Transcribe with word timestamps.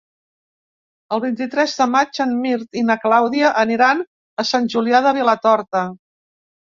El 1.17 1.19
vint-i-tres 1.25 1.75
de 1.81 1.85
maig 1.95 2.21
en 2.25 2.33
Mirt 2.45 2.79
i 2.81 2.81
na 2.87 2.95
Clàudia 3.03 3.51
aniran 3.65 4.01
a 4.45 4.47
Sant 4.53 4.65
Julià 4.75 5.03
de 5.09 5.13
Vilatorta. 5.19 5.83